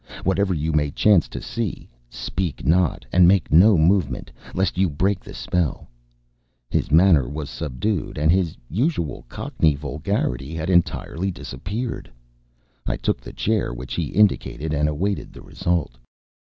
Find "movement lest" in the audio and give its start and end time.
3.77-4.75